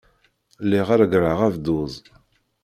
Lliɣ 0.63 0.87
reggleɣ 0.99 1.39
abduz. 1.47 1.93